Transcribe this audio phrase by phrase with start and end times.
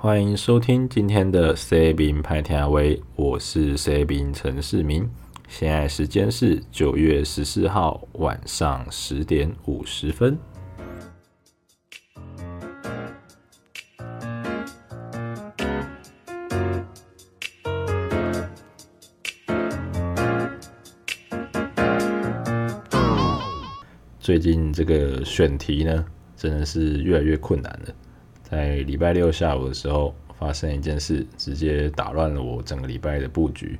[0.00, 5.10] 欢迎收听今天的 C 兵派天威，我是 C 兵陈世明。
[5.48, 10.38] 现在时间是九月十四号晚上十点五十分。
[24.20, 26.06] 最近这个选题呢，
[26.36, 27.92] 真的是越来越困难了。
[28.50, 33.78] 在礼拜六下午的时候，发生一件事，直接打乱了我整个礼拜的布局，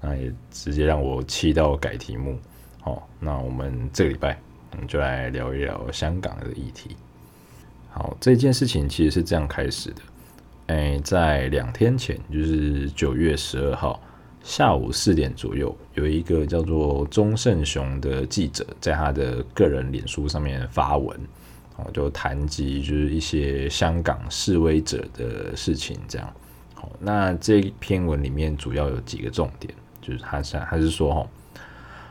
[0.00, 2.38] 那也直接让我气到改题目。
[2.80, 4.38] 好，那我们这个礼拜，
[4.72, 6.96] 我们就来聊一聊香港的议题。
[7.90, 10.02] 好，这件事情其实是这样开始的。
[10.66, 14.00] 哎，在两天前，就是九月十二号。
[14.40, 21.20] 下午四点左右，有一个叫做钟胜雄的记者在他的个人脸书上面发文，
[21.78, 26.32] 哦，就谈及就是一些香港示威者的事情，这样。
[26.74, 31.26] 好，那这篇文里面主要有几个重点，就是他是他是说，哈，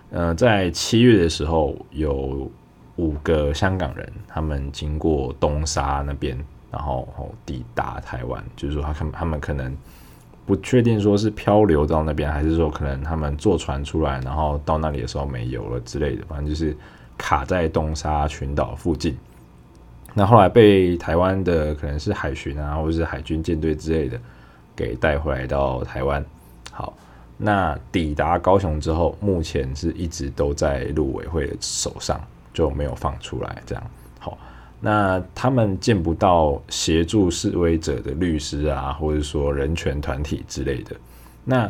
[0.10, 2.52] 呃，在七月的时候，有
[2.95, 6.38] 五个香港人，他们经过东沙那边，
[6.72, 7.08] 然后
[7.45, 9.76] 抵达台湾，就是说他他他们可能。
[10.48, 16.73] 不确定说是漂流到那边，还是说可能他们坐船出来，然后到那里的时候没油了之类的，反正就是
[17.18, 19.18] 卡在东沙群岛附近。
[20.14, 24.20] 那后来被台湾的可能是海巡啊，或者是海军舰队之类的
[24.76, 26.24] 给带回来到台湾。
[26.72, 26.94] 好，
[27.38, 32.20] 那抵达高雄之后，目前是一直都在陆委会的手上，
[32.54, 33.84] 就没有放出来这样。
[34.20, 34.38] 好。
[34.80, 40.96] 那他们见不到协助示威者的律师啊，或者说人权团体之类的。
[41.44, 41.68] 那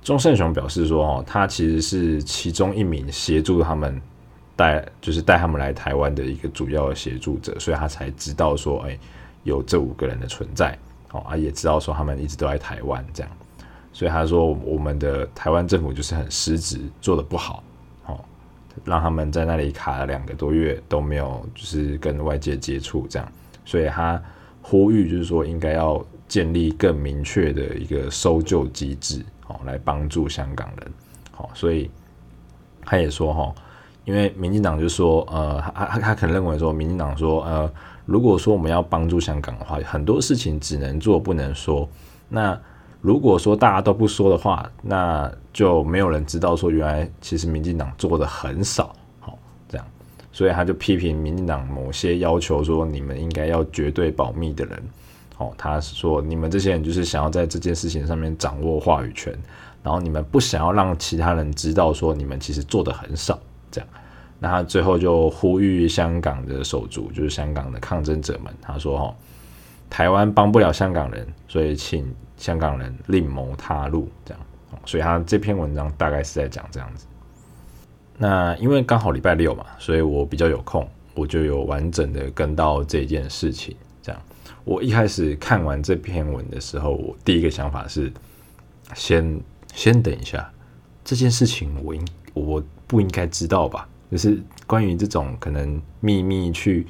[0.00, 4.00] 钟胜雄表示说，哦，他其实是其中一名协助他们
[4.56, 8.98] 带，就是带他们来台湾的一个主要的协助者，所以他才知道说，哎，
[9.44, 10.76] 有这五个人的存在，
[11.12, 13.30] 哦，啊，也知道说他们一直都在台湾这样，
[13.92, 17.62] 所以他说我们的台湾政府就是很失职，做得不好。
[18.06, 18.18] 哦
[18.84, 23.32] 让他们在那里卡了两个多月都没有，就是跟外界接触这样，
[23.64, 24.22] 所以他
[24.60, 30.92] 呼吁就是说应该要建立更明确的一个搜救机制，哦，来帮助香港人，
[31.30, 31.90] 好，所以
[32.82, 33.54] 他也说哈，
[34.06, 37.70] 因为民进党就说，呃，他他他可能认为说，民进党说，呃，
[38.06, 41.86] 如果说我们要帮助香港的话，很多事情只能做不能说，
[42.30, 42.58] 那。
[43.02, 49.86] 如果说大家都不说的话，那就没有人知道说原来其实民进党做的很少，好这样，
[50.32, 54.82] 所以他就批评民进党某些要求说你们应该要绝对保密的人，
[55.38, 59.38] 哦，他说你们这些人就是想要在这件事情上面掌握话语权，
[59.84, 63.38] 然后你们不想要让其他人知道说你们其实做的很少，
[63.76, 63.88] 这样，
[64.38, 69.14] 那他最后就呼吁香港的手足，就是香港的抗争者们，他说哦，
[69.88, 72.14] 台湾帮不了香港人，所以请。
[72.38, 74.42] 香港人另谋他路，这样，
[74.84, 77.06] 所以他这篇文章大概是在讲这样子。
[78.18, 83.74] 那因为刚好礼拜六嘛，所以我比较有空，我就有完整的跟到这件事情。
[84.02, 84.20] 这样，
[84.64, 88.12] 我一开始看完这篇文的时候，我第一个想法是，
[88.94, 89.40] 先
[89.72, 90.46] 先等一下，
[91.02, 93.88] 这件事情我应我不应该知道吧？
[94.10, 96.86] 就是关于这种可能秘密去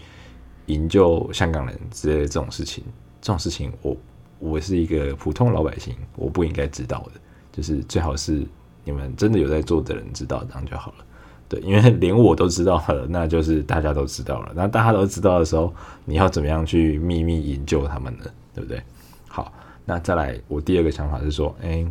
[0.66, 2.84] 营救香港人之类的这种事情，
[3.20, 3.96] 这种事情我。
[4.38, 7.12] 我是一个普通老百姓，我不应该知道的，
[7.50, 8.46] 就是最好是
[8.84, 11.04] 你们真的有在做的人知道，这样就好了。
[11.48, 14.52] 对，因为连我都知道了，那就是大家都知道了。
[14.54, 15.74] 那大家都知道的时候，
[16.04, 18.24] 你要怎么样去秘密营救他们呢？
[18.54, 18.82] 对不对？
[19.26, 19.50] 好，
[19.86, 21.82] 那再来，我第二个想法是说，哎，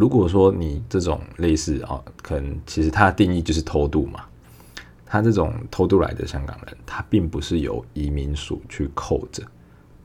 [0.00, 4.24] 如果说你这种类似啊，可能其实它的定义就是偷渡嘛，
[5.04, 9.42] 他这种偷渡来的香港人，他并不是由移民署去扣着，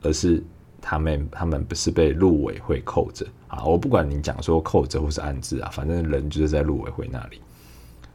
[0.02, 0.42] 而是。
[0.88, 3.64] 他们他们不是被陆委会扣着啊！
[3.64, 7.40] 我不管你讲说扣着或是安置啊，反正人就是在陆委会那里。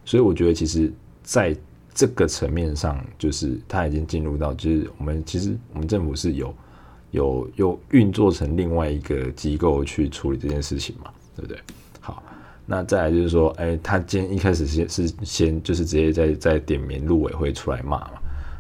[0.06, 0.90] 所以我觉得，其实
[1.22, 1.54] 在
[1.94, 6.56] 这个层面上，就是他已经进入到，就是我们其实我们政府是有
[7.10, 11.12] 有有运作成另外一个机构去处理这件事情嘛，
[11.42, 11.60] 对不对？
[12.00, 12.24] 好，
[12.66, 18.14] 那再来就是说，哎，他今天一开始先是先就是直接在在点名陆委会出来骂嘛。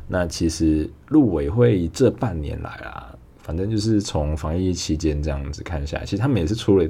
[0.07, 3.07] 那其实陆委会这半年来啊。
[3.43, 6.87] 反正就是从防疫期间这样子看下来，其实他们也是出了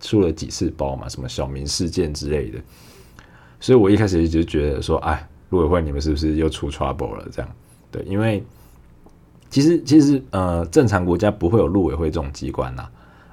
[0.00, 2.58] 出了几次包嘛，什么小民事件之类的。
[3.60, 7.28] 所以我一开始就觉得说，哎，陆委会你们是不是又出 trouble 了？
[7.30, 7.48] 这样
[7.92, 8.42] 对，因为
[9.48, 12.86] 其实其实呃，正常国家不会有陆委会这种机关呐。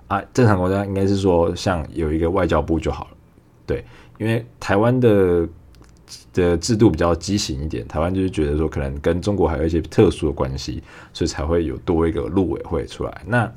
[0.10, 3.12] 啊正常国家应该是说像有一个外交部就好了。
[3.66, 3.86] 对，
[4.18, 5.48] 因为台湾的
[6.34, 10.84] 的制度比较畸形一点，台湾就是觉得说可能跟中国还有一些特殊的关系，
[11.14, 13.22] 所以才会有多一个陆委会出来。
[13.26, 13.50] 那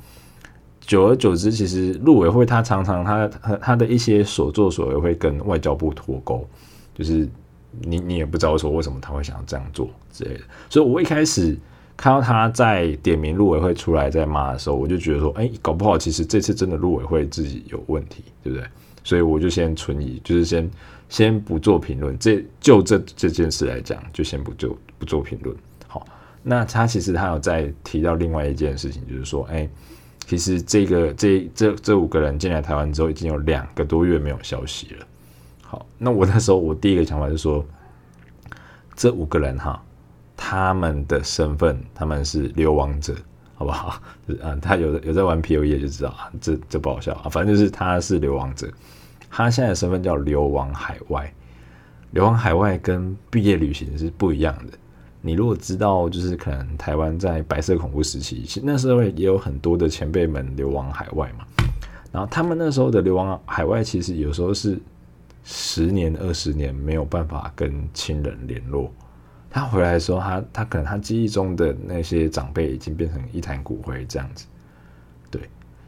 [0.81, 6.47] 久而久之，其实陆委会他常常他他的一些所作所为会跟外交部脱钩，
[6.95, 7.27] 就是
[7.81, 10.41] 你你也不知道说为什么他会想要这样做之类的。
[10.69, 11.57] 所以我一开始
[12.03, 18.67] 看到他在点名陆委会出来在骂的时候，我就觉得说，哎，搞不好其实这次真的陆委会自己有问题，对不对？
[19.05, 20.69] 所以我就先存疑，就是先
[21.09, 22.19] 先不做评论。
[22.19, 25.57] 这就这这件事来讲，就先不做不做评论。
[25.87, 26.05] 好，
[26.43, 29.69] 那他其实他有在提到另外一件事情，就是说，哎，
[30.27, 35.07] 其实这个这这这五个人进来台湾之后，已经有两个多月没有消息了。
[35.63, 37.65] 好，那我那时候我第一个想法就是说，
[38.97, 39.81] 这五个人哈，
[40.45, 43.15] 他们的身份他们是流亡者。
[43.55, 44.03] 好不好？
[44.27, 47.29] 就是啊，他有有在玩 POE 就知道啊，这这不好笑啊。
[47.31, 48.69] 反正就是他是流亡者，
[49.31, 51.33] 他现在的身份叫流亡海外。
[52.11, 54.73] 流亡海外跟毕业旅行是不一样的。
[55.21, 61.45] 你如果知道，就是可能台湾在白色恐怖时期，其实那时候也有很多的前辈们流亡海外嘛。
[62.11, 64.77] 然后他们那时候的流亡海外，其实有时候是
[65.45, 68.93] 十年、二十年没有办法跟亲人联络。
[69.55, 74.47] 他回来的时候，他他可能他记忆中的那些长辈已经变成一坛骨灰这样子，
[75.31, 75.43] 对，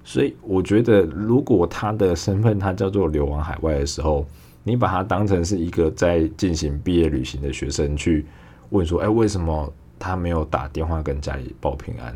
[0.04, 4.26] 所以我觉得如果他的身份他叫做流亡海外的时候，
[4.62, 8.26] 你把他当成是一个在进行毕业旅行的学生去
[8.68, 12.14] 问说，哎，为什么他没有打电话跟家里报平安？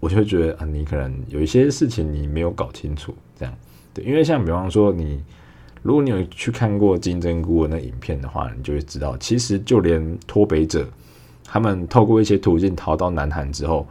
[0.00, 3.54] 我就会觉得啊，你可能有一些事情你没有搞清楚，这样，
[3.94, 5.22] 对，因为像比方说你。
[5.82, 10.86] 如果你有去看过金针菇的那影片的话，你就会知道，其实就连脱北者，
[11.44, 13.84] 他们透过一些途径逃到南韩之后，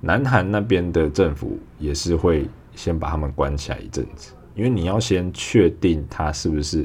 [0.00, 6.84] 南韩那边的政府也是会先把他们关起来一阵子，因为你要先确定他是不是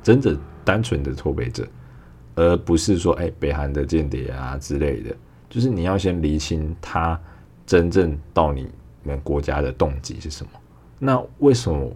[0.00, 1.66] 真的单纯的脱北者，
[2.36, 5.12] 而不是说哎北韩的间谍啊之类的，
[5.50, 7.20] 就是你要先厘清他
[7.66, 8.68] 真正到你
[9.02, 10.52] 们国家的动机是什么。
[11.00, 11.90] 那为什么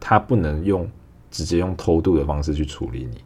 [0.00, 0.90] 他不能用？
[1.32, 3.16] 直接用偷渡的方式去处理你，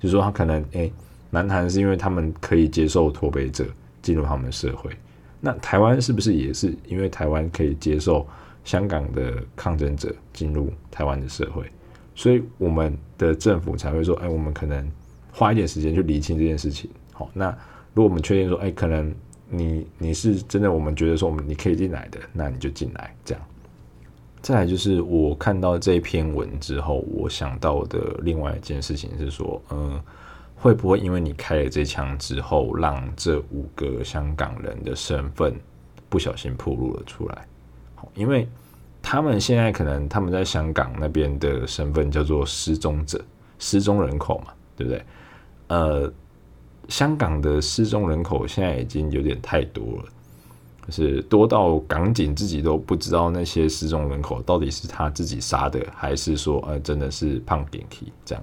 [0.00, 0.92] 就说他可能诶、
[1.30, 3.64] 南韩是因为他们可以接受脱北者
[4.02, 4.90] 进入他们的社会，
[5.40, 8.26] 那台湾是不是也是因为台湾可以接受
[8.64, 11.64] 香港的抗争者进入台湾的社会，
[12.14, 14.90] 所以我们的政府才会说，哎、我们可能
[15.30, 16.90] 花一点时间去厘清这件事情。
[17.12, 17.50] 好，那
[17.94, 19.14] 如果我们确定说，哎、可能
[19.48, 23.44] 你你是真的，我们觉得说我们你可以进来的，那你就进来这样。
[24.42, 30.00] 再来就是我看到这篇文之后，我想到的另外一件事情是说，嗯，
[30.56, 35.54] 会不会因为你开了这枪之后，让这五个香港人的身份
[36.08, 37.46] 不小心暴露了出来？
[38.14, 38.48] 因为
[39.02, 43.22] 他们现在可能他们在香港那边的身份叫做失踪者、
[43.58, 45.04] 失踪人口嘛，对不对？
[45.68, 46.12] 呃，
[46.88, 50.04] 香港的失踪人口现在已经有点太多了。
[50.86, 58.42] 就是多到港警自己都不知道那些失踪人口到底是他自己杀的，还是说呃真的是胖点体这样？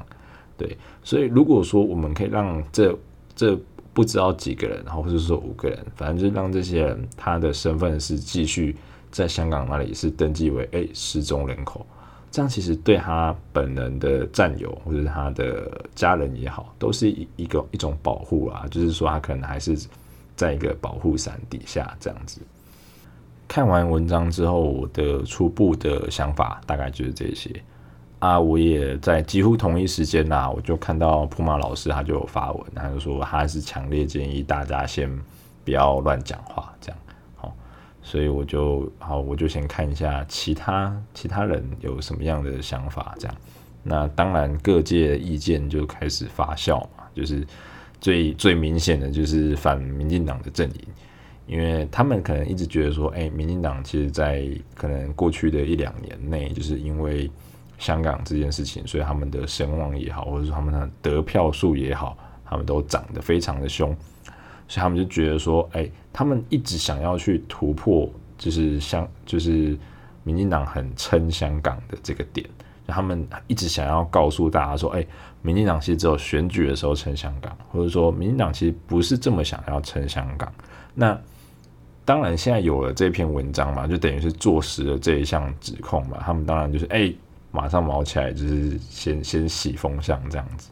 [0.58, 2.98] 对，所以如果说我们可以让这
[3.36, 3.60] 这
[3.94, 8.76] 不知道几个人，然后或者说五个人，反正就是让这些人他的身份是继续
[9.12, 11.86] 在香港那里是登记为诶失踪人口，
[12.32, 19.78] 这样其实对他本人的战友或者他的家人也好，都是一一个一种保护啊，就是说他可能还是。
[20.38, 22.40] 在一个保护伞底下，这样子。
[23.50, 27.50] 看完文章之后，我的初步的想法大概就是这些
[28.20, 28.40] 啊。
[28.40, 35.10] 我也在几乎同一时间呐、我就看到普马老师他就有发文，他就说他是强烈建议大家先
[35.66, 37.00] 不要乱讲话，这样
[37.36, 37.56] 好。
[38.04, 43.36] 所以我就好，我就先看一下其他其他人有什么样的想法，这样。
[43.82, 47.48] 那当然各界意见就开始发酵嘛，就是。
[48.00, 50.82] 最最明显的就是反民进党的阵营，
[51.48, 57.30] 因为他们可能一直觉得说，哎，民进党其实，在可能过去的一两年内，就是因为
[57.80, 63.96] 香港这件事情，所以他们的声望也好，或者说他们的得票数也好，他们都涨得非常的凶，
[64.68, 69.78] 所以他们就觉得说，哎，他们一直想要去突破，就是香，就是
[70.24, 72.48] 民进党很撑香港的这个点。
[72.90, 75.06] 他们一直想要告诉大家说：“哎，
[75.48, 80.52] 民进党其实只有选举的时候撑香港，或者说民进党其实不是这么想要撑香港。”
[80.94, 81.18] 那
[82.04, 86.18] 当然，现在有了这篇文章嘛，就等于是坐实了这一项指控嘛。
[86.20, 87.14] 他们当然就是哎，
[87.52, 90.70] 马上毛起来，就是先先洗风向这样子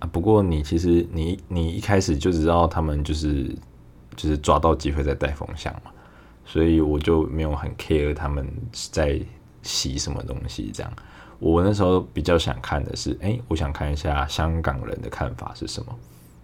[0.00, 0.08] 啊。
[0.10, 3.54] 不过你其实你你一开始就知道他们就是
[4.16, 5.92] 就是抓到机会在带风向嘛，
[6.44, 8.44] 所以我就没有很 care 他们
[8.92, 9.20] 在
[9.62, 10.92] 洗什么东西这样。
[11.40, 15.98] 我那时候比较想看的是，哎，我想看一下香港人的看法是什么，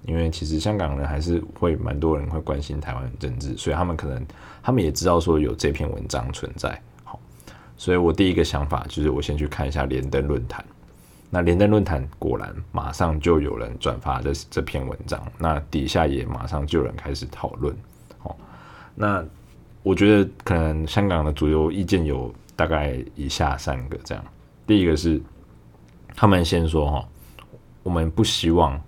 [0.07, 4.27] 因为其实香港人还是会蛮多人会关心台湾政治，所以他们可能
[4.63, 7.21] 他们也知道说有这篇文章存在，好，
[7.77, 10.65] 所以我第一个想法就是我先去看一下连登论坛。
[11.29, 17.77] 那连登论坛果然马上就有人转发这这篇文章，那底下也马上就有人开始讨论。
[18.17, 18.35] 好，
[18.95, 19.23] 那
[19.83, 24.25] 我觉得可能香港的主流意见有大概以下三个这样。
[24.67, 25.21] 第一个是
[26.15, 27.09] 他们先说哈，
[27.83, 28.81] 我们不希望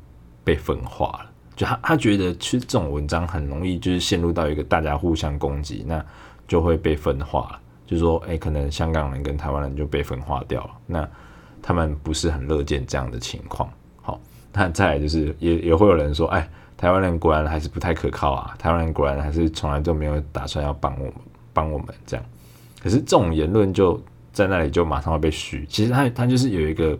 [0.42, 6.04] 被分化了，就他他觉得其实这种文章很容易就是陷入到一个大家互相攻击，那
[6.46, 7.60] 就会被分化了。
[7.86, 10.70] 就是说，哎，可能香港人跟台湾人就被分化掉了。
[10.84, 11.08] 那
[11.62, 13.66] 他们不是很乐见这样的情况。
[14.02, 14.20] 好，
[14.52, 21.12] 那再来就是也也会有人说，哎，台湾人果然还是不太可靠啊，台湾人果然还是从来都没有打算要帮我们
[21.54, 22.26] 帮我们这样。
[22.82, 23.98] 可是这种言论就
[24.38, 25.66] 在那里就马上会被虚。
[25.68, 26.96] 其实它它就是有一个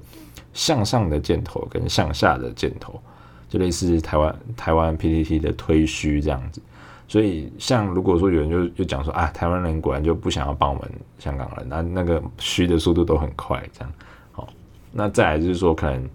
[0.52, 3.00] 向上的箭头跟向下的箭头，
[3.48, 6.60] 就类似台湾台湾 PTT 的推虚这样子。
[7.06, 10.90] 所以像如果说有人就就讲说啊，台湾人果然就不想要帮我们
[11.20, 13.92] 香港人，那那个虚的速度都很快这样。
[14.32, 14.48] 好
[14.90, 16.08] 那再来就是说，可能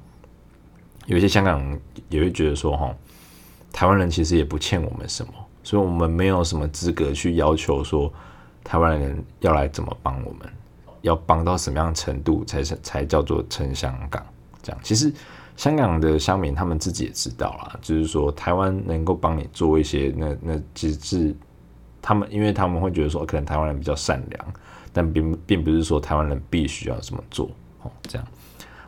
[1.05, 2.93] 有一些香港人也会觉得说，哈，
[3.71, 8.11] 台湾人其实也不欠我们什么，所以我们没有什么资格去要求说，
[8.63, 10.41] 台湾人要来怎么帮我们，
[11.03, 14.25] 要帮到什么样程度才是才叫做撑香港
[14.61, 14.81] 这样。
[14.81, 15.13] 其实
[15.55, 21.35] 香港的乡民他们自己也知道啦，就是说台湾能够帮你做一些，那那只是
[22.01, 24.53] 他们，因为他们会觉得说，可能台湾人比较善良，
[24.91, 27.49] 但并并不是说台湾人必须要这么做，
[27.83, 28.27] 哦，这样。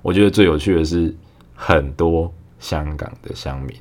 [0.01, 1.15] 我觉得最有趣的是，
[1.53, 3.75] 很多香港的乡民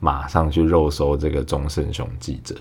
[0.00, 2.56] 马上去肉搜这个钟胜雄记者，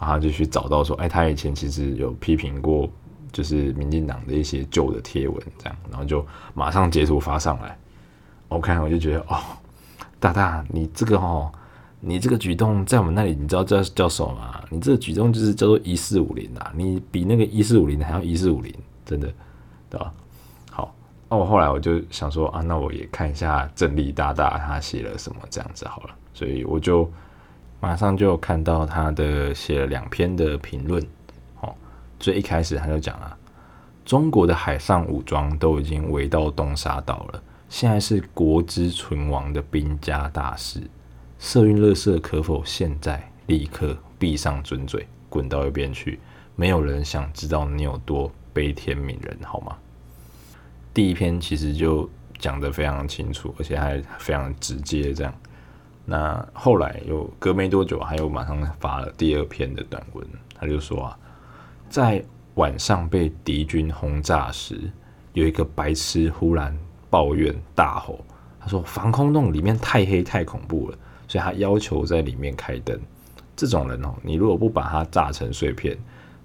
[0.00, 2.88] 然后就去找到说，哎，他以前其实有批评过，
[3.32, 7.76] 就是民进党的一些旧的贴文，这样，然后就马上截图发上来。
[8.48, 9.40] 我看我就觉得，哦，
[10.20, 11.50] 大大，你这个哦，
[12.00, 14.62] 你这个举动在我们那里，你知道叫叫什么吗？
[14.70, 18.72] 你这个举动就是叫做一四五零啊，你比那个一四五零还要一四五零，
[19.04, 19.26] 真的，
[19.90, 20.12] 对吧？
[20.70, 20.94] 好
[21.28, 27.10] 那我后来我就想说啊，那我也看一下正力大大他写了什么这样子好了，所以我就
[27.80, 31.04] 马上就看到他的写了两篇的评论，
[32.18, 33.36] 最一开始他就讲了，
[34.04, 40.80] 中国的海上武装都已经围到东沙岛了，现在是国之存亡的兵家大事，
[41.38, 46.18] 社运垃圾可否现在立刻闭上嘴嘴，滚到一边去？
[46.54, 49.76] 没有人想知道你有多悲天悯人，好吗？
[50.94, 52.08] 第一篇其实就
[52.38, 55.12] 讲得非常清楚，而且还非常直接。
[55.12, 55.34] 这样，
[56.06, 60.26] 那后来又隔没多久，还有马上发了第二篇的短文。
[60.54, 61.18] 他就说啊，
[61.88, 62.22] 在
[62.54, 64.78] 晚上被敌军轰炸时，
[65.32, 66.76] 有一个白痴忽然
[67.10, 68.24] 抱怨大吼，
[68.60, 72.98] 他说防空洞里面太黑太恐怖了，所以他要求在里面开灯。
[73.54, 75.96] 这种人哦，你如果不把他炸成碎片，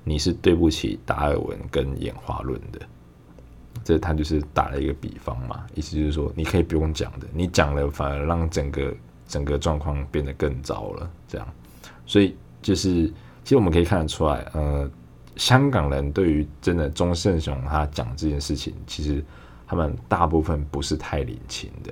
[0.03, 2.79] 你是对不起达尔文跟演化论的。
[3.83, 8.93] 这他就是打了一个比方嘛，意思就是说，你可以不用讲的，你讲了反而让整个
[9.27, 11.47] 整个状况变得更糟了，这样。
[12.05, 13.07] 所以就是，
[13.43, 14.89] 其实我们可以看得出来，呃，
[15.41, 19.25] 香港人对于真的钟圣雄他讲这件事情，其实
[19.65, 21.91] 他们大部分不是太领情的。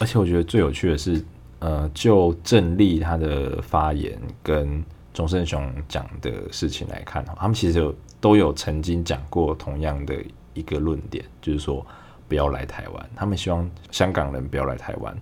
[0.00, 1.24] 而且我觉得最有趣的是，
[1.60, 10.14] 呃，就郑丽他的发言跟钟圣雄讲的事情来看，他们其实有都有曾经讲过同样的。
[10.52, 11.86] 一个论点就是说，
[12.26, 13.10] 不要来台湾。
[13.14, 15.14] 他们希望香港人不要来台湾。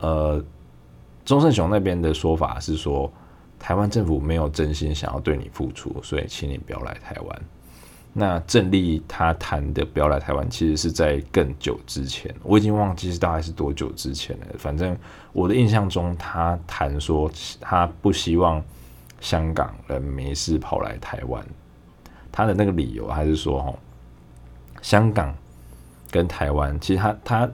[0.00, 0.44] 呃，
[1.24, 3.08] 钟圣雄那边的说法是说，
[3.58, 7.42] 台湾政府没有真心想要对你付出，所以请你不要来台湾。
[8.12, 14.46] 那郑丽他谈的不要来台湾，其实是在更久之前，我已经忘记是大概是多久之前了。
[14.58, 14.96] 反正
[15.32, 18.62] 我的印象中，他谈说他不希望
[19.20, 21.44] 香港人没事跑来台湾。
[22.32, 23.78] 他的那个理由还是说，哦。
[24.80, 25.34] 香港
[26.10, 27.50] 跟台湾其实它它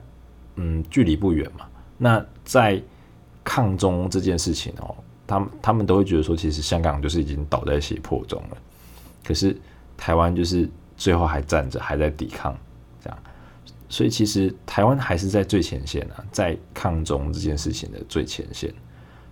[0.55, 1.65] 嗯距离不远嘛。
[1.97, 2.81] 那在
[3.43, 4.95] 抗中这件事情哦，
[5.27, 8.57] 他们他们都会觉得说，其实香港就是已经倒在血泊中了。
[9.23, 9.55] 可是
[9.97, 12.57] 台湾就是最后还站着，还在抵抗
[13.03, 13.19] 这样。
[13.89, 18.73] 所以其实台湾还是在最前线啊，在抗中这件事情的最前线。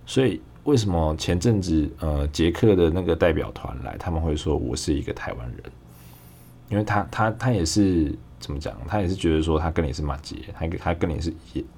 [0.06, 5.60] 所以为什么前阵子呃捷克的那个代表团来，他们会说我是一个台湾人？
[6.70, 8.74] 因为他他他也是怎么讲？
[8.88, 11.32] 他也是觉得说他跟你是马杰，他他跟你是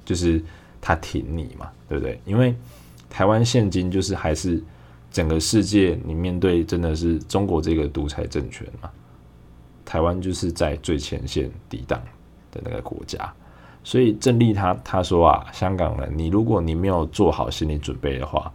[0.04, 0.42] 就是
[0.80, 2.20] 他挺你嘛，对不对？
[2.24, 2.54] 因为
[3.08, 4.62] 台湾现今就是还是
[5.10, 8.90] 整个世界你面对真的是中国这个独裁政权嘛，
[9.84, 12.00] 台湾就是在最前线抵挡
[12.50, 13.32] 的那个国家。
[13.82, 18.52] 所以郑丽他他说啊，香港人，你如果你没有做好心理准备的话，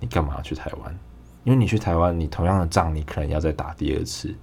[0.00, 0.98] 你干嘛去台湾？
[1.44, 4.34] 因为你去台湾，你同样的仗，你可能要再打第二次，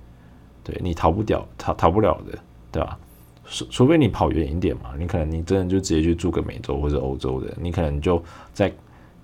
[0.63, 2.39] 对，你逃不掉，逃逃不了的，
[2.71, 2.97] 对吧？
[3.45, 8.23] 除除非你跑远一点嘛，你可能你真的就直接去住个美洲或者欧洲的，你可能就
[8.53, 8.71] 在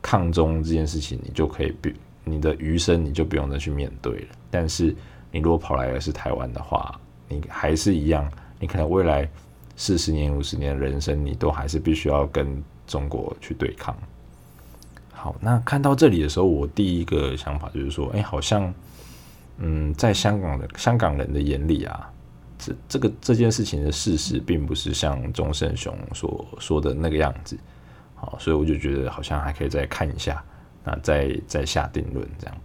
[0.06, 4.28] 抗中这件事情，你就可以比你的余生你就不用再去面对了。
[4.52, 4.96] 但是
[5.32, 9.28] 你如果跑来的是台湾的话，你还是一样，你可能未来
[9.76, 13.98] 四十年、五十年的人生，你都还是必须要跟中国去对抗。
[15.12, 18.72] 好，那看到这里的时候，我第一个想法就是说，哎，好像，
[19.58, 22.12] 嗯，在香港的香港人的眼里啊。
[22.58, 27.58] 这这个这件事情的事实，并不是像钟胜雄所说的那个样子，
[28.26, 30.44] 好，所以我就觉得好像还可以再看一下，
[30.84, 32.58] 那再再下定论这样。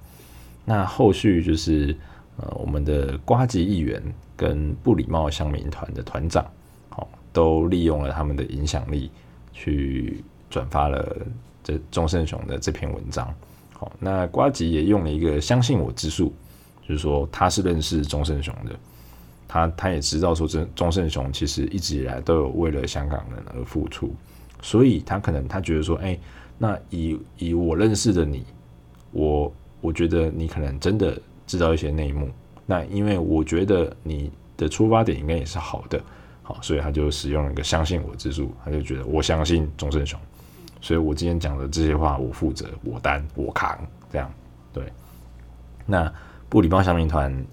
[0.64, 1.94] 那后续就是
[2.38, 4.02] 呃，我们的瓜吉议员
[4.38, 6.42] 跟不礼貌乡民团的团长，
[6.88, 9.10] 好，都利用了他们的影响力
[9.52, 11.14] 去转发了
[11.62, 13.34] 这钟胜雄的这篇文章。
[13.74, 16.32] 好，那瓜吉也用了一个相信我之术，
[16.88, 18.74] 就是说他是认识钟胜雄的。
[19.52, 24.14] 他他也知道说，这钟胜雄其实一直以来都有为了香港人而付出，
[24.62, 26.18] 所以他可能他觉得说，哎，
[26.58, 28.44] 那以以我认识的你，
[29.12, 32.28] 我我觉得你可能真的知道一些内幕。
[32.66, 36.00] 那因为我觉得你的出发点应该也是好的，
[36.42, 40.18] 好，所以他就使用了一个相信我之术，他就觉得我相信钟胜雄，
[40.80, 43.78] 所以我今天讲的这些话我负责，我担我扛，
[44.12, 44.32] 这样
[44.72, 44.84] 对。
[45.86, 46.12] 那
[46.48, 47.44] 不礼貌乡民团，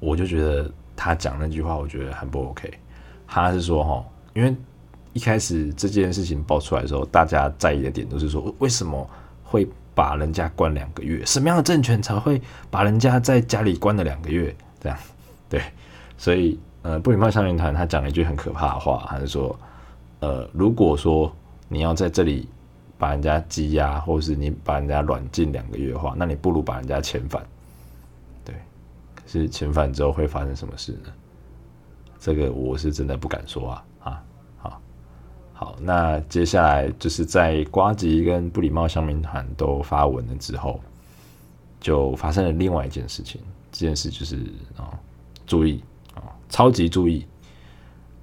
[0.00, 0.70] 我就觉得。
[0.94, 2.70] 他讲那句话，我觉得很不 OK。
[3.26, 4.04] 他是说，哈，
[4.34, 4.54] 因为
[5.12, 9.08] 一开始这件事情爆出来的时候，大家在意的点都是说，为什么
[9.44, 11.24] 会把人家关两个月？
[11.26, 12.40] 什么样的政权才会
[12.70, 14.54] 把人家在家里关了两个月？
[14.80, 14.98] 这样，
[15.48, 15.62] 对。
[16.16, 19.58] 所以，呃，不礼貌乡民团他讲了一句很可怕的话，他是说，
[20.20, 21.34] 呃，如果说
[21.68, 22.48] 你要在这里
[22.96, 27.44] 把人家羁押，或是你把人家软禁两个月的话，那你不如把人家遣返。
[28.44, 28.54] 对，
[29.14, 31.12] 可是遣返之后会发生什么事呢？
[32.20, 33.84] 这个我是真的不敢说啊！
[35.62, 40.80] 好，那接下来就是在瓜吉跟不礼貌乡民团都发文了之后，
[41.80, 43.40] 就发生了另外一件事情。
[43.70, 44.36] 这件事就是
[44.76, 44.90] 啊，
[45.46, 45.80] 注意
[46.14, 47.24] 啊，超级注意！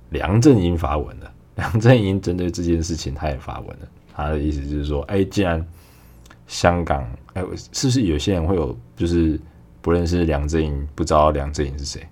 [0.10, 1.32] 梁振英发文了。
[1.56, 3.88] 梁振英针对这件事情，他也发文了。
[4.14, 5.66] 他的意思就是说，哎，既然
[6.46, 9.40] 香港，哎，是不是有些人会有就是？
[9.82, 12.06] 不认识梁振英，不知道梁振英是谁。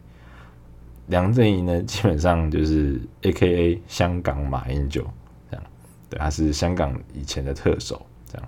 [1.07, 3.81] 梁振英呢， 基本上就是 A.K.A.
[3.87, 5.05] 香港马英九
[5.49, 5.65] 这样，
[6.09, 8.47] 对，他是香港以前的特首这样。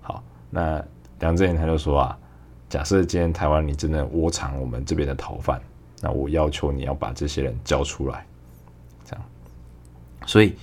[0.00, 0.82] 好，那
[1.20, 2.18] 梁振英他就说啊，
[2.68, 5.60] 假设今天台湾你真的窝藏我们这边的逃犯，
[6.00, 8.26] 那我要求你要把这些人交出来，
[9.04, 9.24] 这样。
[10.26, 10.54] 所以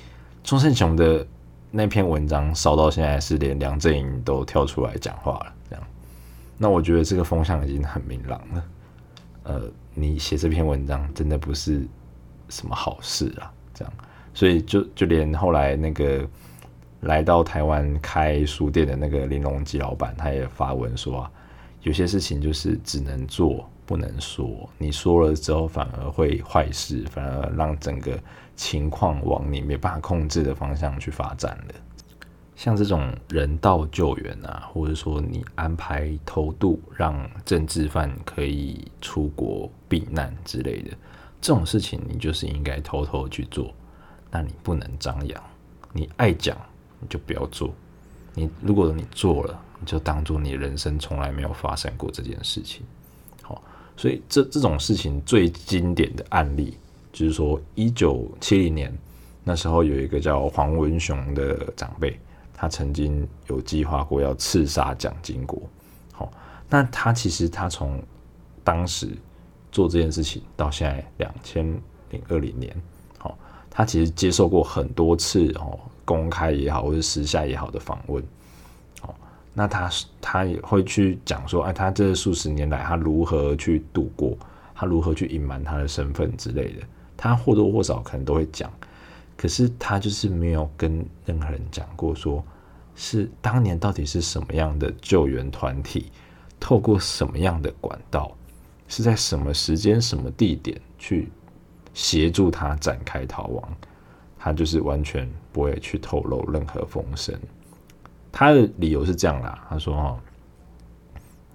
[0.44, 1.26] 钟胜雄的
[1.72, 5.86] 那篇文章烧到现在，是连梁振英都跳出来讲话了，这样。
[6.58, 8.64] 那我觉得这个风向已经很明朗了，
[9.44, 9.62] 呃，
[9.94, 11.86] 你写这篇文章真的不是
[12.50, 13.94] 什么好事啊，这样，
[14.34, 16.28] 所以就就连后来那个
[17.02, 21.32] 来到台湾开书店的那个林荣基老板，他也发文说啊，
[21.82, 28.18] 有些事情就是只能做不能说，你说了之后反而会坏事，反而让整个
[28.56, 31.76] 情况往你没办法控制的方向去发展了。
[32.56, 40.90] 像这种人道救援啊，或者说你安排偷渡，让政治犯可以出国避难之类的
[41.40, 43.72] 这种事情，你就是应该偷偷去做。
[44.32, 45.44] 那你不能张扬，
[45.92, 46.58] 你爱讲
[47.00, 47.72] 你就不要做。
[48.34, 52.84] 你如果你做了，你就当做你人生从来没有发生过这件事情。
[53.44, 53.62] 好，
[53.96, 56.76] 所以这这种事情最经典的案例，
[57.12, 58.92] 就是说一九七零年
[59.44, 62.20] 那时候有一个叫黄文雄的长辈。
[62.56, 65.62] 他曾经有计划过要刺杀蒋经国，
[66.14, 66.32] 好，
[66.70, 68.02] 那他其实他从
[68.64, 69.10] 当时
[69.74, 71.66] 做这件事情到现在两千
[72.12, 72.74] 零二零年，
[73.18, 73.38] 好，
[73.70, 78.24] 他其实接受过很多次哦，公开也好或者私下也好的访问，
[79.02, 79.14] 哦，
[79.54, 79.90] 那他
[80.22, 84.38] 他也会去讲说，哎，他这数十年来他如何去度过，
[84.74, 86.84] 他如何去隐瞒他的身份之类的，
[87.18, 88.72] 他或多或少可能都会讲，
[89.36, 92.42] 可是他就是没有跟任何人讲过说。
[92.96, 96.12] 是当年到底是什么样的救援团体，
[96.60, 98.32] 透过什么样的管道，
[98.88, 101.30] 是在什么时间、什么地点去
[101.94, 103.64] 协助他展开逃亡？
[104.38, 107.34] 他就是完全不会去透露任何风声。
[108.30, 110.20] 他的理由是这样啦，他说：“哈，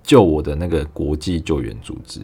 [0.03, 2.23] 救我的那个国际救援组织，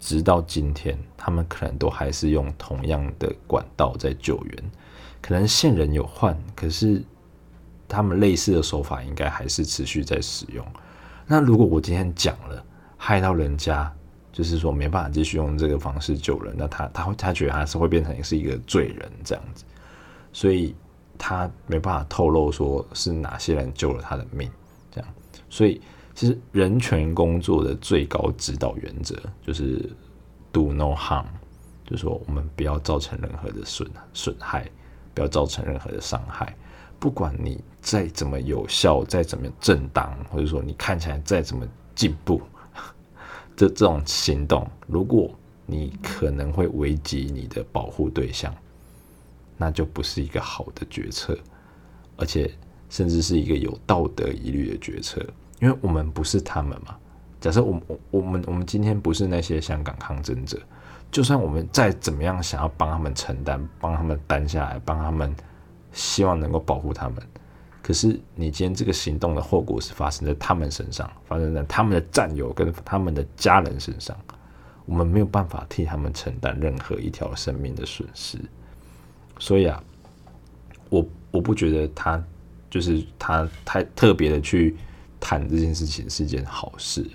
[0.00, 4.70] 直到今天，他们可能都还是用同样的管道在救援。
[5.22, 7.04] 可能线人有换，可是
[7.86, 10.66] 他们类似的手法应该还是持续在使用。
[11.26, 12.64] 那如果我今天讲了，
[12.96, 13.94] 害到人家，
[14.34, 19.64] 就是说没办法继续用这个方式救人，那他他会他觉得他是会变成是一个罪人这样子，
[20.32, 20.74] 所以
[21.16, 24.50] 他没办法透露说是哪些人救了他的命，
[24.90, 25.08] 这样。
[25.48, 25.80] 所以
[26.16, 29.88] 其实人权工作的最高指导原则就是
[30.50, 31.26] do no harm，
[31.86, 34.68] 就是说我们不要造成任何的损损害，
[35.14, 36.52] 不要造成任何的伤害。
[36.98, 42.42] 不管你再怎么有效，再怎么正当，或者说你看起来再怎么进步，
[43.56, 45.30] 这这种行动，如果
[45.66, 48.54] 你可能会危及你的保护对象，
[49.56, 51.38] 那就不是一个好的决策，
[52.16, 52.50] 而且
[52.90, 55.24] 甚至是一个有道德疑虑的决策，
[55.60, 56.96] 因为我们不是他们嘛。
[57.40, 60.60] 假设我们我们我们今天不是那些香港抗争者，
[61.10, 65.34] 就算我们再怎么样想要帮他们承担，帮他们担下来，帮他们。
[65.96, 67.16] 希望能够保护他们，
[67.84, 74.16] 可是你今天这个行动的后果是发生在他们身上，发生在他们的战友跟他们的家人身上，
[74.86, 78.38] 我们没有办法替他们承担任何一条生命的损失。
[79.38, 79.84] 所以啊，
[80.88, 82.24] 我我不觉得他
[82.70, 84.74] 就是他太特别的去
[85.20, 87.06] 谈这件事情是件好事，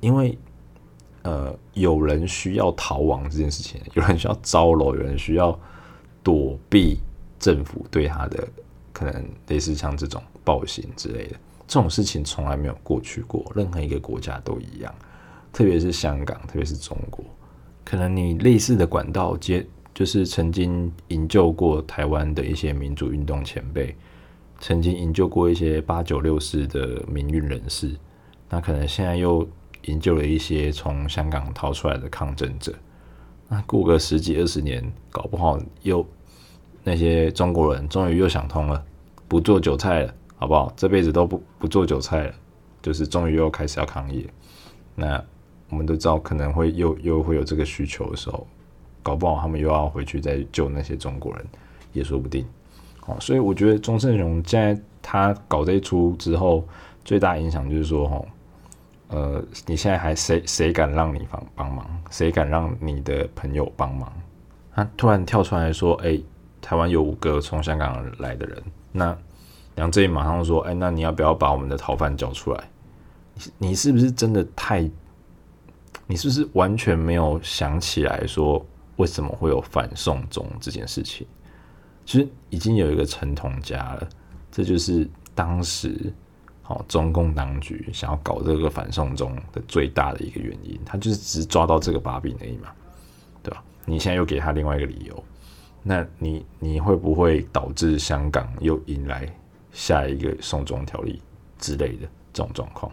[0.00, 0.38] 因为
[1.24, 5.58] 呃，有人需要逃亡这件事情，有人需要招楼，有人需要
[6.22, 6.98] 躲避。
[7.38, 8.46] 政府对他的
[9.00, 11.36] 可能类似像这种暴行之类的
[11.66, 14.94] 这种事情从来没有过去过，任何一个国家都一样，
[15.54, 17.24] 特别是香港，特别是中国，
[17.82, 23.96] 可能你类似的管道接就是曾经营救过台湾的一些民主运动前辈，
[24.58, 27.96] 曾经营救过一些八九六四的民运人士，
[28.50, 29.48] 那可能现在又
[29.86, 32.74] 营救了一些从香港逃出来的抗争者，
[33.48, 36.06] 那过个十几二十年，搞不好又。
[36.82, 38.82] 那些中国人终于又想通了，
[39.30, 40.72] 不做韭菜了，好不好？
[40.76, 42.34] 这辈子都不不做韭菜了，
[42.82, 44.28] 就是终于又开始要抗议。
[44.96, 45.22] 那
[45.68, 48.44] 我们都知道，可能会又又会有这个需求的时候，
[49.04, 51.46] 搞不好他们又要回去再救那些中国人，
[51.92, 52.44] 也说不定。
[53.06, 56.66] 哦，所以我觉得钟胜雄现在他搞这一出之后，
[57.04, 58.26] 最大影响就是说，哦，
[59.10, 61.86] 呃，你现在还谁谁敢让你帮帮忙？
[62.10, 64.12] 谁敢让你的朋友帮忙？
[64.74, 66.20] 他突然跳出来说，哎、
[66.60, 68.62] 台湾有五个从香港来的人，
[68.92, 69.16] 那
[69.76, 72.70] 梁振英马上说：“哎，那你要不要把我们的逃犯交出来？
[73.34, 74.90] 你你是不是真的太？
[76.06, 78.64] 你是不是完全没有想起来说
[78.96, 81.26] 为什么会有反送中这件事情？
[82.04, 84.08] 其实已经有一个陈同佳了，
[84.50, 86.12] 这就是当时
[86.62, 92.70] 好中共当局想要搞这个反送中的最大的一个原因，他就是只抓到这个把柄而已嘛，
[93.40, 93.62] 对吧？
[93.86, 95.24] 你现在又给他另外一个理由。”
[95.82, 99.26] 那你你会不会导致香港又迎来
[99.72, 101.22] 下一个送中条例
[101.58, 102.92] 之类的这种状况？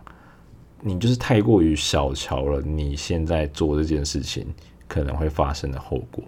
[0.80, 4.47] 你就是太过于小瞧了你现在做这件事情
[4.88, 6.23] 可能会发生的后果。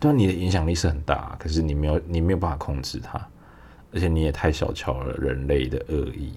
[0.00, 3.24] 对啊，你的影响力是很大，可是你没有你没有办法控制它，
[3.92, 6.32] 而且你也太小瞧了人类的恶意。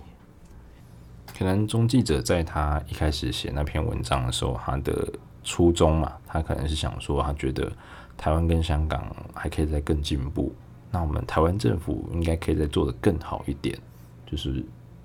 [1.36, 5.12] 可能钟记者在他一开始写那篇文章的时候，他的
[5.44, 7.72] 初衷嘛，他可能是想说，他觉得。
[8.20, 10.54] 台湾跟香港还可以再更进步，
[10.92, 13.80] 那我们台湾政府应该可以再做得更好一点，
[14.26, 14.62] 就是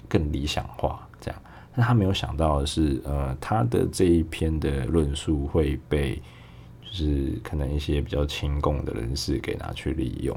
[0.09, 1.41] 更理想化这样。
[1.77, 6.21] 但他没有想到的是，呃，他的这一篇的论述会被
[6.83, 10.37] 就是可能一些比较亲共的人士给拿去利用，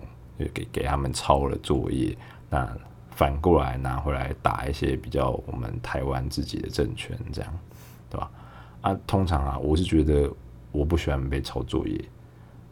[0.54, 2.16] 给给他们抄了作业，
[2.48, 2.72] 那
[3.10, 7.60] 反过来拿回来打一些比较我们台湾自己的政权，这样
[8.08, 8.32] 对吧？
[8.82, 10.32] 啊，通常啊，我是觉得
[10.72, 12.00] 我不喜欢被抄作业。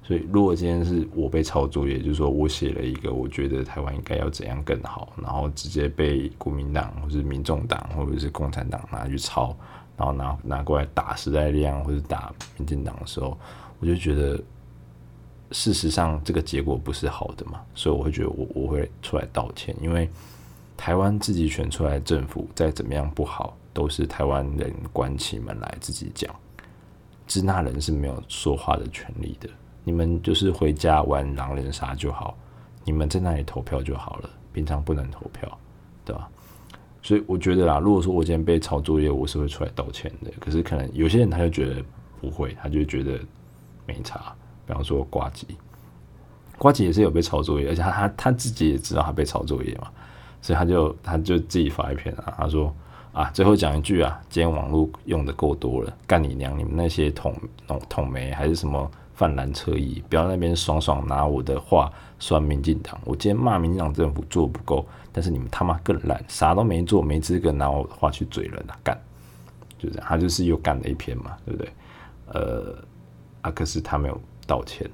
[0.08, 9.58] 所以，如果今天是我被抄作业，就是说我写了一个，我觉得台湾应该要怎样更好，然后直接被国民党或是民众党或者是共产党拿去抄，
[9.98, 13.36] 然后拿拿过来打时代力量或者打民进党的时候，
[13.80, 14.40] 我就觉得
[15.50, 20.08] 事实上这个结果不是好的嘛，所以我会觉得我我会出来道歉，因为
[20.78, 26.32] 台湾自己选出来的政府再怎么样不好，都是台湾人关起门来自己讲，
[27.26, 29.50] 支那人是没有说话的权利的。
[29.86, 32.36] 你们就是回家玩狼人杀就好，
[32.84, 35.58] 你们在那里投票就好了，平常不能投票，
[36.04, 36.28] 对吧？
[37.02, 40.32] 所以我觉得啦，如果说我今天被抄作业，我是会出来道歉的。
[40.40, 41.82] 可是可能有些人他就觉得
[42.20, 43.20] 不会，他就觉得
[43.86, 44.36] 没差。
[44.66, 45.46] 比方说呱吉，
[46.58, 49.88] 呱吉也是有被抄作业，而且他他他自己也知道他被抄作业嘛，
[50.42, 52.76] 所以他就他就自己发一篇啊，他说
[53.14, 56.58] 啊，最后讲一句啊，今天网络用的够多了，干你娘！
[56.58, 57.36] 你们那些统
[57.68, 63.00] 统统媒还是什么泛蓝侧翼，不要那边爽爽拿我的话酸民进党。
[63.06, 68.78] 我今天骂民进党政府做不够，但是你们他妈更烂，啥都没做，没资格拿我的话去嘴人啊！
[68.84, 68.96] 干，
[69.80, 71.72] 就这样，他就是又干了一篇嘛，对不对？
[72.28, 72.76] 呃，
[73.42, 74.90] 啊，可是他没有道歉。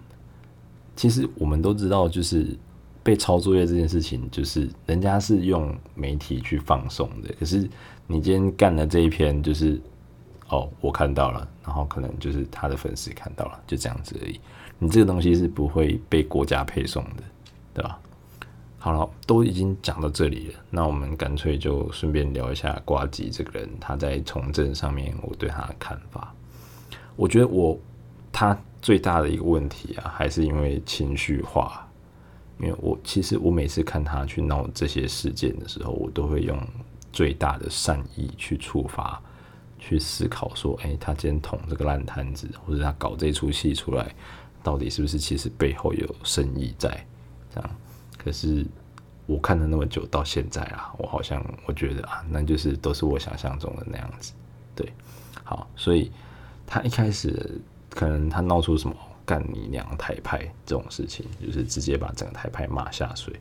[0.95, 2.57] 其实我们都知道，就是。
[3.03, 7.67] 被抄作业这件事情，就是人家是用媒体去放送的，可是
[8.05, 9.81] 你今天干的这一篇，就是
[10.51, 14.39] 哦，我看到了，然后可能就是他的粉丝看到了，就这样子而已。
[14.77, 17.23] 你这个东西是不会被国家配送的，
[17.73, 17.99] 对吧？
[18.77, 26.33] 好了，都已经讲到这里了，那我们干脆就顺便聊一下瓜吉这个人，他在从政上面我对他的看法。
[27.15, 27.79] 我觉得我
[28.31, 31.87] 他最大的一个问题啊，还是因为情绪化。
[32.59, 36.55] 因为我其实我每次看他去闹这些事件的时候，我都会用
[37.11, 39.19] 最大的善意去触发，
[39.81, 44.15] 去思考说，哎，他今天捅这个烂摊子，或者他搞这出戏出来，
[44.63, 47.05] 到底是不是其实背后有深意在？
[47.53, 47.69] 这样。
[48.17, 48.65] 可是
[49.25, 54.31] 我看了那么久，到现在啊，我好像我觉得啊，那就是都是我想象中的那样子。
[54.73, 54.93] 对，
[55.43, 56.09] 好，所以
[56.65, 58.95] 他一开始可能他闹出什么？
[59.23, 63.33] 干你娘台派这种事情，就是直接把整个台派骂下水。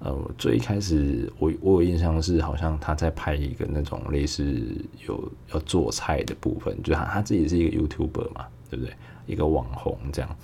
[0.00, 4.62] 呃，最一开始我我有印象是，好像他在拍一个那种类似
[5.06, 8.94] 有要做菜的部分，就他他自己是一个 YouTuber 嘛，对不对？
[9.26, 10.36] 一个网红这样，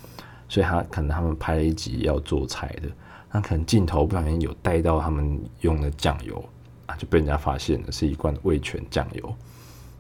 [0.49, 2.89] 所以他可能他们拍了一集要做菜的，
[3.33, 6.45] 那可能镜头不小心有带到他们用的酱油
[6.87, 9.35] 啊，就被人家发现了是一罐味全酱油，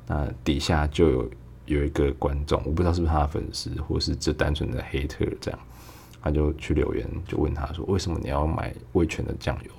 [0.06, 1.30] 那底下就有。
[1.66, 5.58] 有一个观众，我不知道是不是他的粉丝，或是这单纯的黑特这样，
[6.26, 9.70] 他就去留言，就问他说：“为什么你要买味全的酱油？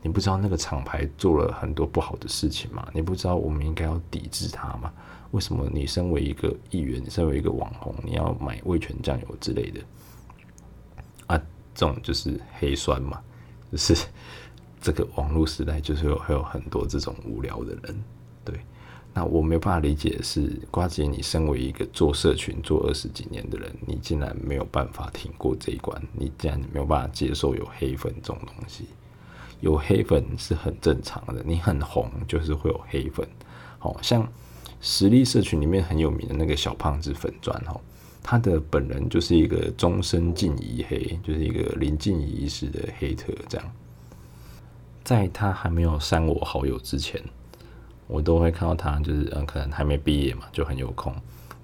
[0.00, 2.88] 你不知道那个厂牌做了很多不好的事情吗？
[2.94, 4.90] 你不知道我们应该要抵制它吗？
[5.32, 9.80] 为什么你身为一个议员，你身为一个网红，你要买味全酱油之类的？
[11.26, 11.38] 啊，
[11.74, 13.20] 这种就是黑酸嘛，
[13.70, 13.94] 就是
[14.80, 18.02] 这个网络时代就是有会有很多这种无聊的人，
[18.46, 18.58] 对。”
[19.14, 28.86] 那我没有办法理解的是，瓜姐，你身为一个做社群做二十几年的人，你竟然没有办法挺过这一关，你竟然没有办法接受有黑粉这种东西。
[29.60, 33.28] 有黑粉是很正常的，你很红就是会有黑粉。
[33.78, 34.26] 好像
[34.80, 37.78] 实力社群里面很有名的那个小胖子粉专哦，
[38.22, 43.72] 他的本人就是一个终身禁疑黑，就是一个临近仪式的黑特这样。
[45.04, 47.22] 在他还没有删我好友之前。
[48.12, 51.14] 我都会看到他，就是嗯，可能还没毕业嘛，就很有空。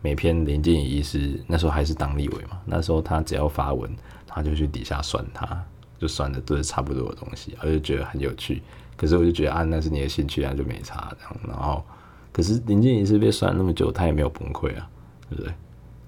[0.01, 3.95] 每篇林静仪是那时候还是当立委嘛，那时候他只要发文，
[4.27, 5.63] 他就去底下酸他，
[5.99, 8.63] 就酸的都是差不多的东西，我就觉得很有趣。
[8.97, 11.37] 可是我就觉得啊，那是你的兴趣啊，就没差这样。
[11.47, 11.85] 然后，
[12.33, 14.89] 可是林静仪是被酸那么久，他也没有崩溃啊，
[15.29, 15.53] 对不对？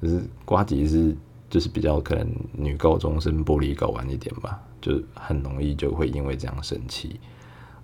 [0.01, 1.15] 可是瓜吉是
[1.51, 7.21] 就是比较可能女高中生玻璃搞完一点吧，就很容易就会因为这样生气，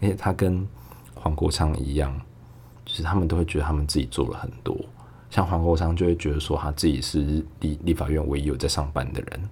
[0.01, 0.67] 而且他跟
[1.15, 2.19] 黄国昌一样。
[2.87, 4.75] 就是他们都会觉得他们自己做了很多，
[5.29, 9.49] 像黄国昌就会觉得说他自己是立立法院唯一有在上班的人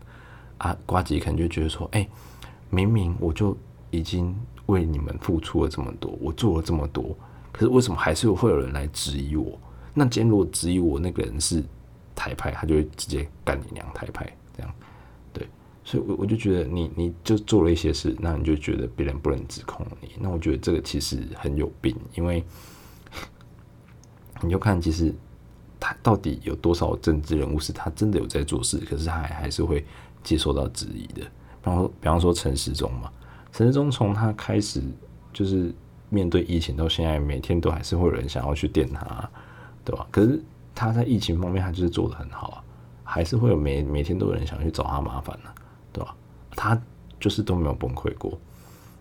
[0.58, 2.08] 啊，瓜吉可能就觉得说，哎、
[2.70, 3.56] 明明我就
[3.90, 4.34] 已经
[4.66, 7.14] 为你们付出了这么多，我做了这么多，
[7.50, 9.58] 可是为什么还是会有人来质疑我？
[9.92, 11.62] 那今天如果质疑我那个人是
[12.14, 14.72] 台派，他就会直接干你娘台派这样，
[15.32, 15.48] 对，
[15.84, 22.44] 所以我我就觉得你你就做了一些事，那你就觉得别人不能指控你，那我觉得这个其实很有病，因为。
[24.44, 25.14] 你就看，其实
[25.80, 29.84] 他到底有多少政治人物是他真的有在做事，可是他还还是会
[30.22, 31.22] 接受到质疑的。
[31.22, 33.10] 比方说，比方说陈时中嘛，
[33.52, 34.82] 陈时中从他开始
[35.32, 35.74] 就是
[36.10, 39.28] 面对疫情到现在，每天都还是会有人想要去电他，
[39.84, 40.06] 对吧？
[40.10, 40.42] 可是
[40.74, 42.62] 他在疫情方面，他就是做得很好，
[43.02, 45.50] 还是会有每每天都有人想去找他麻烦呢，
[45.92, 46.14] 对吧？
[46.56, 46.80] 他
[47.18, 48.38] 就是都没有崩溃过。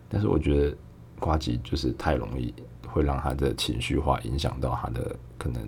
[0.09, 0.77] 但是我觉得
[1.19, 2.53] 瓜吉就是太容易。
[2.93, 5.67] 会让他的情绪化影响到他的可能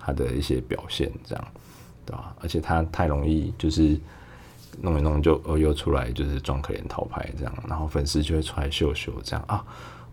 [0.00, 1.44] 他的一些表现，这样
[2.06, 2.34] 对吧？
[2.40, 4.00] 而且他太容易就是
[4.80, 9.62] 弄一弄就哦又出来就是装可怜讨拍这样，然后粉丝就会出来秀秀这样啊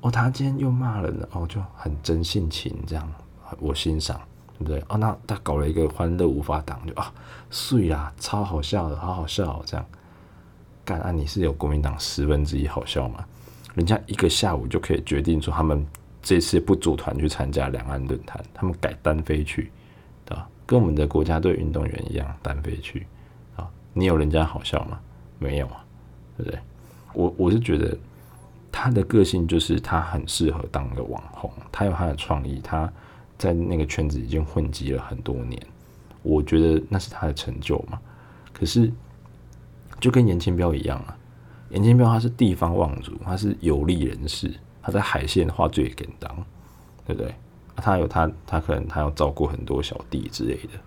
[0.01, 3.09] 哦他今天又骂人了哦就很真性情这样，
[3.57, 4.19] 我欣赏
[4.57, 4.83] 对不对？
[4.89, 7.11] 哦那他搞了一个欢乐无法挡就啊
[7.49, 9.85] 碎啦超好笑的好好笑哦这样，
[10.83, 13.25] 干啊你是有国民党十分之一好笑吗？
[13.75, 15.87] 人家一个下午就可以决定说他们。
[16.21, 19.71] 这次不组团去参加两岸论坛，他们改单飞去，
[20.25, 20.47] 对吧？
[20.65, 23.07] 跟我们的国家队运动员一样单飞去
[23.55, 23.67] 啊！
[23.93, 24.99] 你有人家好笑吗？
[25.39, 25.83] 没有啊，
[26.37, 26.59] 对不对？
[27.13, 27.97] 我我是觉得
[28.71, 32.91] 他的个性就是他很适合当个网红，他有他的创意，他
[33.37, 35.59] 在那个圈子已经混迹了很多年，
[36.21, 37.99] 我觉得那是他的成就嘛。
[38.53, 38.91] 可是
[39.99, 41.17] 就跟严清标一样啊，
[41.69, 44.53] 严清标他是地方望族，他是有利人士，
[44.89, 46.35] 他在海线画最简当，
[47.05, 47.33] 对不对？
[47.75, 50.79] 他有他，他可能他要照顾很多小弟之类的，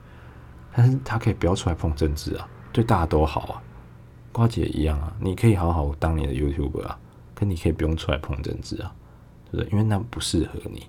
[0.74, 3.62] 但是他可以不要出来碰政治啊，对大家都好啊。
[4.32, 6.98] 瓜姐一样啊，你可以好好当你的 YouTuber 啊。
[7.34, 8.94] 可你可以不用出来碰政治啊，
[9.50, 9.72] 对不对？
[9.72, 10.86] 因为那不适合你，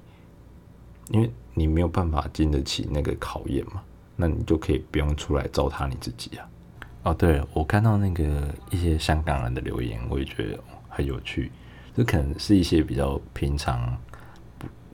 [1.10, 3.82] 因为你没有办法经得起那个考验嘛。
[4.16, 6.48] 那你就可以不用出来糟蹋你自己啊。
[7.04, 11.52] 哦，对，我看到那个一些香港人的留言，我也觉得很有趣。
[11.96, 13.98] 这可能是一些比较平常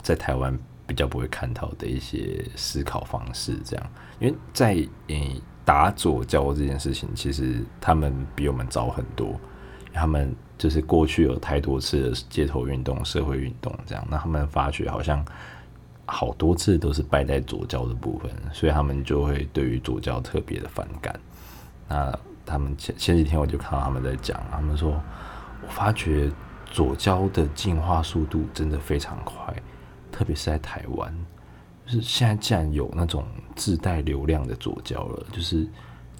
[0.01, 3.89] 在台湾比较不会看到的一些思考方式，这样。
[4.19, 9.39] 因为在诶打左胶这件事情，其实他们比我们早很多，
[9.93, 10.35] 他们。
[10.59, 15.23] 就是过去有太多次的街头运动、社会运动这样，那他们发觉好像
[16.05, 21.17] 好多次都是败在左教的部分，所以他们就会对于左教特别的反感。
[21.88, 25.01] 那他们前前几天我就看到他们在讲，他们说，
[25.65, 26.29] 我发觉
[26.69, 29.53] 左胶的进化速度真的非常快，
[30.12, 31.13] 特别是在台湾，
[31.86, 35.67] 就是现在竟然有那种自带流量的左胶了，就是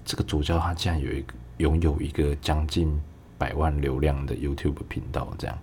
[0.04, 3.00] 这个左胶它竟然有一个拥有一个将近。
[3.40, 5.58] 百万流量的 YouTube 频道，这样，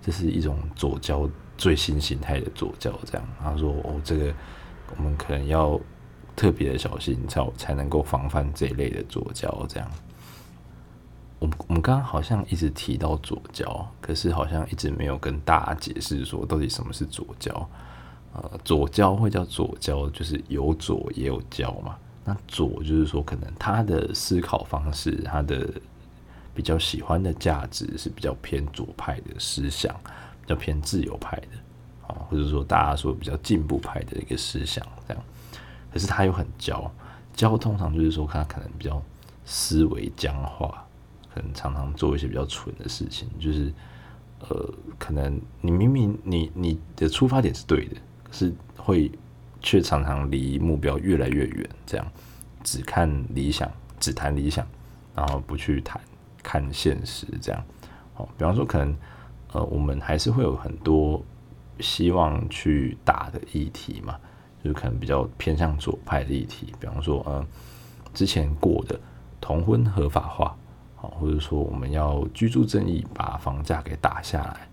[0.00, 3.28] 这是一种左胶最新形态的左胶，这样。
[3.38, 4.32] 他说：“哦，这个
[4.96, 5.78] 我们可能要
[6.34, 9.90] 特别的小心，才才能够防范这一类的左胶。”这样。
[11.38, 17.68] 我们我们刚刚好像一直提到左胶，可是好像一直没有跟大家解释说到底什么是左胶。
[18.34, 21.96] 呃，左胶会叫左胶，就是有左也有胶嘛。
[22.24, 25.68] 那左就是说，可能他的思考方式，他的。
[26.54, 29.94] 比较喜欢的价值是比较偏左派的思想，
[30.42, 35.22] 比较偏自由派的，啊，或者说大家说比较进步派的一个思想这样。
[35.92, 36.90] 可是他又很胶，
[37.32, 39.00] 胶通常就是说他可能比较
[39.44, 40.84] 思维僵化，
[41.34, 43.72] 可能常常做一些比较蠢的事情，就是
[44.40, 49.10] 呃，可能你明明你你的出发点是对的，可是会
[49.60, 52.06] 却常常离目标越来越远，这样
[52.62, 54.66] 只看理想，只谈理想，
[55.14, 56.00] 然后不去谈。
[56.40, 57.62] 看现实这样，
[58.16, 58.96] 哦，比方说可能，
[59.52, 61.22] 呃，我们还是会有很多
[61.78, 64.18] 希望去打的议题嘛，
[64.62, 67.44] 就是可能比较偏向左派的议题，比方说，呃，
[68.14, 68.98] 之前过的
[69.42, 70.56] 同婚合法化，
[71.00, 74.68] 哦，或者说我们要居住正义把房价给打下来，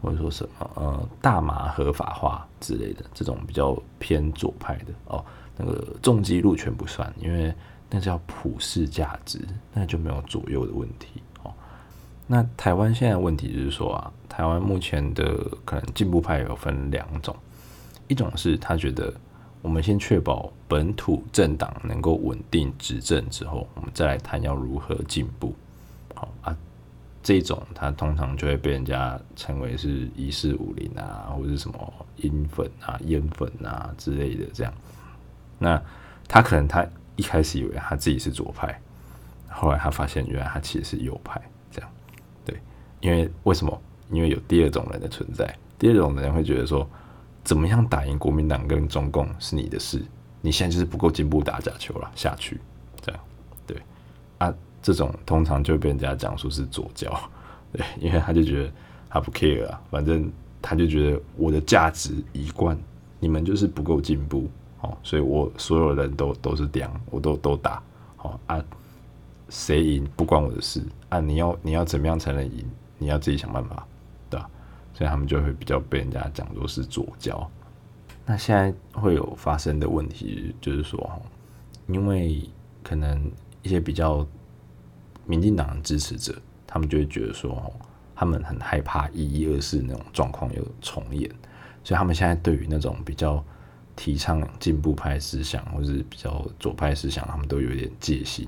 [0.00, 5.24] 或者说什么，呃，大麻合法化之类的，这种比较偏左派的，哦，
[5.56, 7.54] 那个重机路权不算，因为。
[7.88, 9.38] 那叫普世价值，
[9.72, 11.54] 那就没有左右的问题哦。
[12.26, 17.34] 那台湾现在问题就是说啊，台湾目前的可能进步派有分两种，
[18.08, 19.14] 一种是他觉得
[19.62, 25.54] 我们先确保本土政党能够稳定执政之后，我们再来谈要如何进步。
[26.14, 26.56] 好啊，
[27.22, 34.72] 这种他通常就会被人家称为是一四五零啊，或者是什么阴粉啊、烟粉啊之类的这样。
[35.58, 35.82] 那
[36.28, 36.86] 他可能他。
[37.18, 38.78] 一开始以为他自己是左派，
[39.48, 41.40] 后来他发现原来他其实是右派，
[41.70, 41.90] 这样，
[42.44, 42.54] 对，
[43.00, 43.80] 因为为什么？
[44.10, 46.86] 因为有第二种人的存在，第二种人会觉得说，
[47.46, 50.02] 怎么样打赢国民党跟中共是你的事，
[50.40, 52.60] 你现在就是不够进步打假球了，下去，
[53.00, 53.20] 这样，
[53.68, 53.76] 对，
[54.38, 57.08] 啊，这种通常就被人家讲说是左教，
[57.72, 58.72] 对，因为他就觉得
[59.08, 60.28] 他不 care 啊，反正
[60.60, 62.76] 他就觉得我的价值一贯，
[63.20, 64.50] 你们就是不够进步。
[64.82, 67.82] 哦，所以我所有人都都是这样，我都都打，
[68.16, 68.62] 好啊，
[69.48, 72.62] 谁赢不关我的事啊，你要你要怎么样才能赢？
[72.98, 73.86] 你要自己想办法，
[74.96, 77.48] 所以他们就会比较被人家讲作是左教。
[78.24, 81.22] 那现在会有发生的问题就是说，
[81.86, 82.48] 因为
[82.82, 83.30] 可能
[83.62, 84.26] 一些比较
[85.26, 86.34] 民进党的支持者，
[86.66, 87.70] 他们就会觉得说，
[88.14, 91.30] 他们很害怕一一二四那种状况又重演，
[91.84, 93.44] 所以他们现在对于那种比较。
[93.98, 98.46] 提倡进步派思想，或是比较左派思想，他们都有点戒心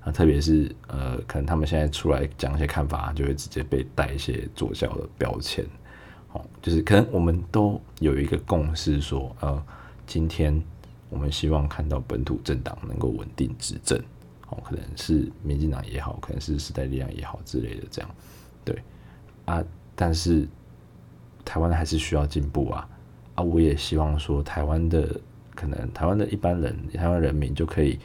[0.00, 0.10] 啊。
[0.10, 5.66] 特别是呃，可能他们现在出来讲一些看法，就会直接被带一些左教的标签。
[6.62, 9.62] 就是可能我们都有一个共识，说呃，
[10.06, 10.62] 今天
[11.10, 14.00] 我们希望看到本土政党能够稳定执政。
[14.48, 18.10] 哦，可能是民进党也好，可能是时代力量也好之类的这样。
[18.64, 18.80] 对
[19.44, 19.60] 啊，
[19.96, 20.46] 但是
[21.44, 22.88] 台湾还是需要进步啊。
[23.34, 25.20] 啊，我也希望说，台湾的
[25.52, 27.98] 可能台湾的一般人，台湾人民就可以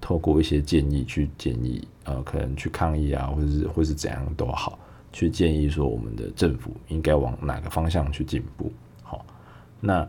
[0.00, 4.76] 透过一些建议去建议，呃，可能去抗议啊，或者是或是怎样都好，
[5.14, 8.72] 去建议说我们的政府应该往哪个方向去进步。
[9.04, 9.24] 好，
[9.80, 10.06] 那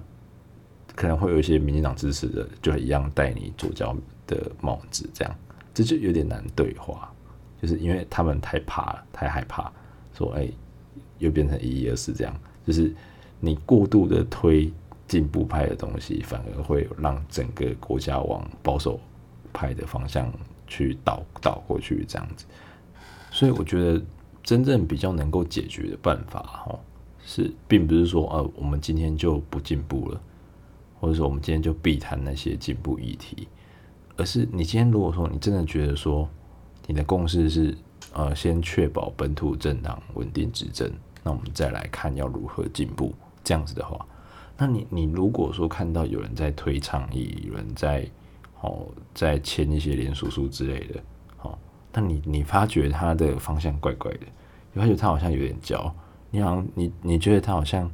[0.95, 3.95] 可能会有一些民进党支持的，就一样戴你左脚
[4.25, 5.35] 的帽子，这样
[5.75, 7.13] 这就有点难对话，
[7.61, 9.71] 就是因为他们太怕了，太害怕，
[10.17, 10.49] 说哎、
[11.19, 12.33] 又变成一一二四这样，
[12.65, 12.91] 就是
[13.39, 14.73] 你过度的推
[15.07, 18.99] 进步派的东西，反而会让整个国家往保守
[19.53, 20.33] 派的方向
[20.65, 22.45] 去倒倒过去，这样子。
[23.29, 24.01] 所以我觉得
[24.45, 26.79] 真正比较能够解决的办法，哈，
[27.25, 30.21] 是并不是说，呃，我们今天就不进步了，
[30.99, 33.47] 或者说我们今天就避谈那些进步议题，
[34.15, 36.29] 而是你今天如果说你真的觉得说
[36.85, 37.75] 你的共识是，
[38.13, 40.89] 呃，先确保本土政党稳定执政，
[41.23, 44.05] 那我们再来看要如何进步，这样子的话。
[44.57, 48.07] 那你你如果说看到有人在推倡议，有人在
[48.61, 51.03] 哦在签一些联署书之类的，
[51.95, 54.19] 那你你发觉他的方向怪怪的，
[54.73, 55.89] 你发觉他好像有点焦，
[56.29, 57.89] 你好像你你觉得他好像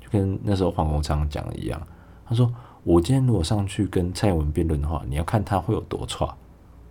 [0.00, 1.86] 就跟那时候黄国昌讲的一样，
[2.26, 2.50] 他说
[2.82, 6.26] 我今天如果上去跟蔡英文辩论的话，你要看他会有多差。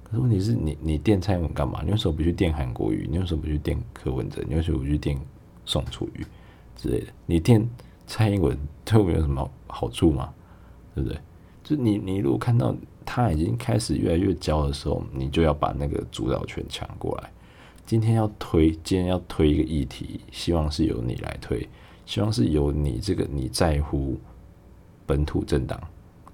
[0.04, 1.82] 可是问题是你你电蔡英文干嘛？
[1.84, 3.08] 你为什么不去电韩国瑜？
[3.10, 4.44] 你为什么不去电柯文哲？
[4.48, 5.18] 你为什么不去电
[5.66, 6.26] 宋楚瑜
[6.76, 7.08] 之类的？
[7.26, 7.68] 你电？
[8.08, 10.34] 蔡英文对我们有什么好处吗？
[10.94, 11.18] 对不对？
[11.64, 12.76] 就你，你如果看到
[13.06, 17.32] 他已经开始越来越焦的时候，你就要把那个主导权抢过来。
[17.86, 21.68] 今天要推，今天要推一个议题，希望是由你来推，
[22.06, 24.18] 希望是由你这个你在乎
[25.06, 25.80] 本土政党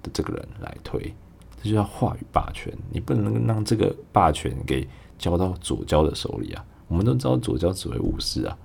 [0.02, 1.14] 的这个人来推，
[1.62, 2.72] 这就叫话语霸权。
[2.90, 4.86] 你不能让这个霸权给
[5.18, 6.64] 交到左交的手里啊！
[6.86, 8.56] 我们都知道左交只会误事啊，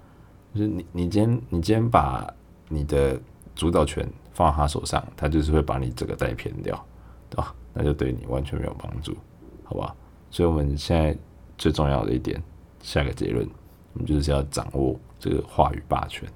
[0.54, 2.32] 就是你，你今天，你今天把。
[2.70, 3.20] 你的
[3.54, 6.84] 主导权放在他手上，他就是会把你这个带偏掉，
[7.30, 7.54] 对吧？
[7.74, 9.16] 那就对你完全没有帮助，
[9.64, 9.96] 好吧？
[10.30, 11.18] 所以我们现在
[11.58, 12.42] 最重要的一点，
[12.82, 13.48] 下个结论，
[13.94, 16.28] 我们就是要掌握这个话语霸权，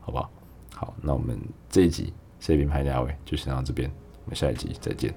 [0.00, 0.30] 好不好？
[0.74, 1.38] 好，那我们
[1.68, 3.90] 这一集 C 品牌价位就先到这边，
[4.24, 5.14] 我们下一集再见。